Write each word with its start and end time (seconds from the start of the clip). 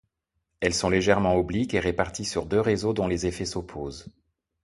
Elles 0.61 0.73
sont 0.73 0.89
légèrement 0.89 1.35
obliques 1.35 1.75
et 1.75 1.79
réparties 1.79 2.25
sur 2.25 2.47
deux 2.47 2.59
réseaux 2.59 2.91
dont 2.93 3.07
les 3.07 3.27
effets 3.27 3.45
s'opposent. 3.45 4.11